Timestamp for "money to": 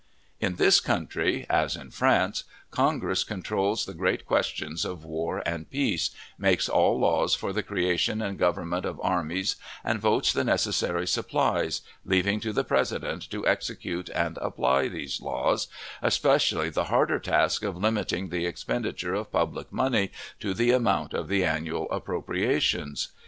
19.71-20.55